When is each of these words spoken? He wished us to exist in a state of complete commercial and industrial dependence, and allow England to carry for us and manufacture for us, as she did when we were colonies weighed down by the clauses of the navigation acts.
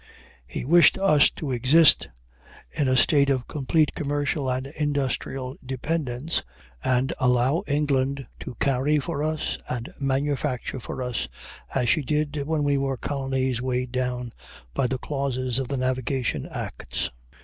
He 0.47 0.65
wished 0.65 0.97
us 0.97 1.29
to 1.35 1.51
exist 1.51 2.07
in 2.71 2.87
a 2.87 2.97
state 2.97 3.29
of 3.29 3.47
complete 3.47 3.93
commercial 3.93 4.49
and 4.49 4.65
industrial 4.65 5.57
dependence, 5.63 6.41
and 6.83 7.13
allow 7.19 7.61
England 7.67 8.25
to 8.39 8.55
carry 8.55 8.97
for 8.97 9.21
us 9.21 9.59
and 9.69 9.91
manufacture 9.99 10.79
for 10.79 11.03
us, 11.03 11.27
as 11.75 11.87
she 11.87 12.01
did 12.01 12.47
when 12.47 12.63
we 12.63 12.79
were 12.79 12.97
colonies 12.97 13.61
weighed 13.61 13.91
down 13.91 14.33
by 14.73 14.87
the 14.87 14.97
clauses 14.97 15.59
of 15.59 15.67
the 15.67 15.77
navigation 15.77 16.47
acts. 16.47 17.11